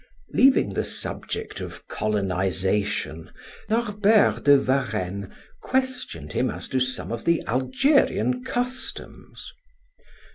[0.33, 3.29] Leaving the subject of colonization,
[3.69, 5.31] Norbert de Varenne
[5.61, 9.53] questioned him as to some of the Algerian customs.